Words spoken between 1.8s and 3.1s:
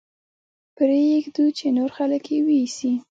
خلک يې ويسي.